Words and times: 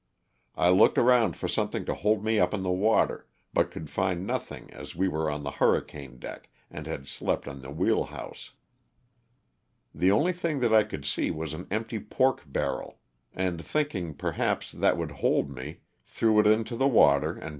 I 0.55 0.69
looked 0.69 0.97
around 0.97 1.37
for 1.37 1.47
something 1.47 1.85
to 1.85 1.93
hold 1.93 2.23
me 2.25 2.39
up 2.39 2.55
in 2.55 2.63
the 2.63 2.71
water, 2.71 3.27
but 3.53 3.69
could 3.69 3.87
find 3.87 4.25
nothing 4.25 4.73
as 4.73 4.95
we 4.95 5.07
were 5.07 5.29
on 5.29 5.43
the 5.43 5.51
hurricane 5.51 6.17
deck 6.17 6.49
and 6.71 6.87
had 6.87 7.05
slept 7.07 7.47
on 7.47 7.61
the 7.61 7.69
wheel 7.69 8.05
house. 8.05 8.49
The 9.93 10.09
only 10.09 10.33
thing 10.33 10.59
that 10.61 10.73
I 10.73 10.85
could 10.85 11.05
see 11.05 11.29
was 11.29 11.53
an 11.53 11.67
empty 11.69 11.99
pork 11.99 12.41
barrel, 12.47 12.97
and 13.31 13.63
thinking, 13.63 14.15
per 14.15 14.31
haps, 14.31 14.71
that 14.71 14.97
would 14.97 15.11
hold 15.11 15.51
me, 15.55 15.81
threw 16.03 16.39
it 16.39 16.47
into 16.47 16.75
the 16.75 16.87
water 16.87 17.03
and 17.03 17.19
LOSS 17.33 17.35
OF 17.35 17.39
THE 17.39 17.39
SULTANA. 17.41 17.49